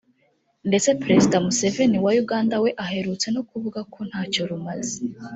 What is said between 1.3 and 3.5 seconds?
Museveni wa Uganda we aherutse no